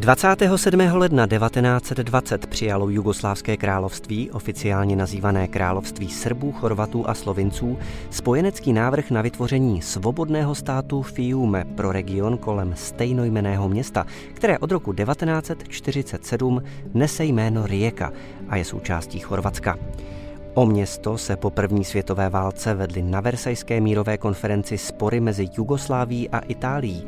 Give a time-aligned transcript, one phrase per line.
[0.00, 0.80] 27.
[0.92, 7.78] ledna 1920 přijalo Jugoslávské království, oficiálně nazývané Království Srbů, Chorvatů a Slovinců,
[8.10, 14.92] spojenecký návrh na vytvoření svobodného státu Fiume pro region kolem stejnojmeného města, které od roku
[14.92, 16.62] 1947
[16.94, 18.12] nese jméno Rijeka
[18.48, 19.78] a je součástí Chorvatska.
[20.54, 26.28] O město se po první světové válce vedly na Versajské mírové konferenci spory mezi Jugosláví
[26.28, 27.06] a Itálií.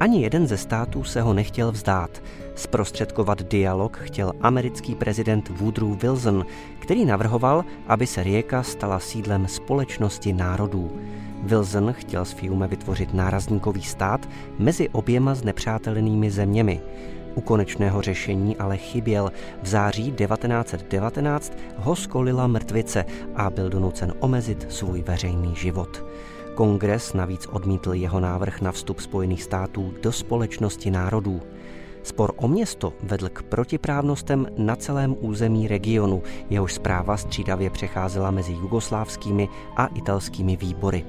[0.00, 2.22] Ani jeden ze států se ho nechtěl vzdát.
[2.54, 6.46] Zprostředkovat dialog chtěl americký prezident Woodrow Wilson,
[6.78, 10.90] který navrhoval, aby se Rijeka stala sídlem společnosti národů.
[11.42, 16.80] Wilson chtěl s Fiume vytvořit nárazníkový stát mezi oběma znepřátelenými zeměmi.
[17.34, 19.32] U konečného řešení ale chyběl.
[19.62, 23.04] V září 1919 ho skolila mrtvice
[23.36, 26.04] a byl donucen omezit svůj veřejný život.
[26.54, 31.40] Kongres navíc odmítl jeho návrh na vstup Spojených států do společnosti národů.
[32.02, 38.52] Spor o město vedl k protiprávnostem na celém území regionu, jehož zpráva střídavě přecházela mezi
[38.52, 41.04] jugoslávskými a italskými výbory.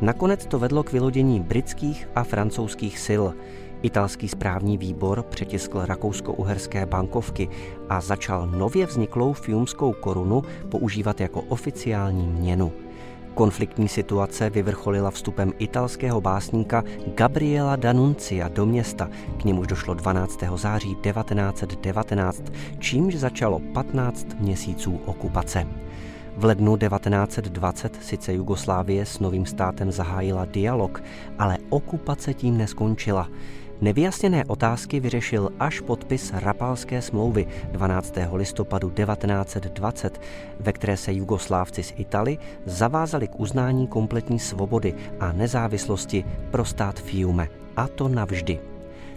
[0.00, 3.24] Nakonec to vedlo k vylodění britských a francouzských sil.
[3.82, 7.48] Italský správní výbor přetiskl rakousko-uherské bankovky
[7.88, 12.72] a začal nově vzniklou fiumskou korunu používat jako oficiální měnu.
[13.34, 19.10] Konfliktní situace vyvrcholila vstupem italského básníka Gabriela Danuncia do města.
[19.40, 20.40] K němuž došlo 12.
[20.56, 22.42] září 1919,
[22.78, 25.66] čímž začalo 15 měsíců okupace.
[26.36, 31.02] V lednu 1920 sice Jugoslávie s novým státem zahájila dialog,
[31.38, 33.28] ale okupace tím neskončila.
[33.80, 38.14] Nevyjasněné otázky vyřešil až podpis Rapalské smlouvy 12.
[38.32, 40.20] listopadu 1920,
[40.60, 47.00] ve které se Jugoslávci z Italy zavázali k uznání kompletní svobody a nezávislosti pro stát
[47.00, 48.60] Fiume, a to navždy.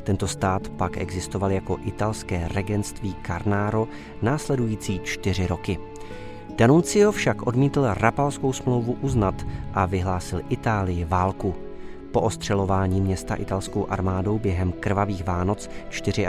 [0.04, 3.88] Tento stát pak existoval jako italské regentství Carnaro
[4.22, 5.80] následující čtyři roky.
[6.58, 11.56] Danuncio však odmítl Rapalskou smlouvu uznat a vyhlásil Itálii válku–
[12.18, 15.70] po ostřelování města italskou armádou během krvavých Vánoc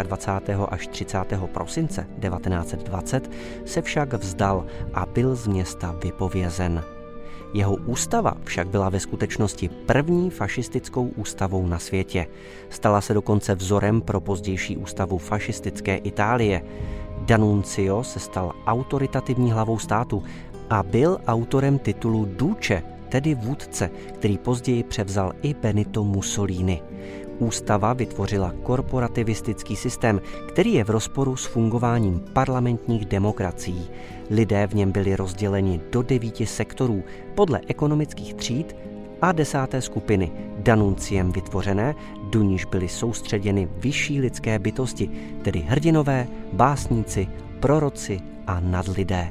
[0.02, 0.66] 24.
[0.68, 1.18] až 30.
[1.52, 3.30] prosince 1920
[3.64, 6.84] se však vzdal a byl z města vypovězen.
[7.54, 12.26] Jeho ústava však byla ve skutečnosti první fašistickou ústavou na světě.
[12.70, 16.62] Stala se dokonce vzorem pro pozdější ústavu fašistické Itálie.
[17.18, 20.22] Danuncio se stal autoritativní hlavou státu
[20.70, 26.82] a byl autorem titulu Duce, tedy vůdce, který později převzal i Benito Mussolini.
[27.38, 33.90] Ústava vytvořila korporativistický systém, který je v rozporu s fungováním parlamentních demokracií.
[34.30, 37.02] Lidé v něm byli rozděleni do devíti sektorů
[37.34, 38.76] podle ekonomických tříd
[39.22, 41.94] a desáté skupiny, danunciem vytvořené,
[42.30, 45.10] do níž byly soustředěny vyšší lidské bytosti,
[45.42, 47.28] tedy hrdinové, básníci,
[47.60, 49.30] proroci a nadlidé.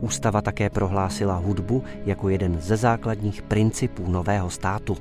[0.00, 4.96] Ústava také prohlásila hudbu jako jeden ze základních principů nového státu.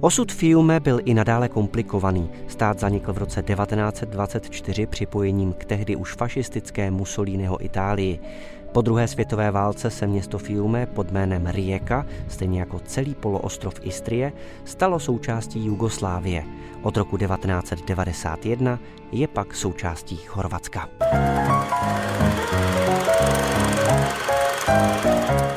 [0.00, 2.30] Osud Fiume byl i nadále komplikovaný.
[2.48, 8.20] Stát zanikl v roce 1924 připojením k tehdy už fašistické Mussoliniho Itálii.
[8.72, 14.32] Po druhé světové válce se město Fiume pod jménem Rijeka, stejně jako celý poloostrov Istrie,
[14.64, 16.44] stalo součástí Jugoslávie.
[16.82, 18.78] Od roku 1991
[19.12, 20.88] je pak součástí Chorvatska.
[23.32, 25.51] Música